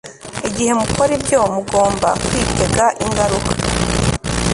Igihe 0.49 0.71
mukora 0.79 1.11
ibyo 1.17 1.39
mugomba 1.53 2.09
kwitega 2.25 2.85
ingaruka 3.05 3.51